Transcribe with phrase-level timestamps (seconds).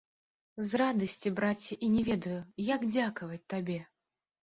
[0.69, 3.81] З радасці, браце, і не ведаю, як дзякаваць табе.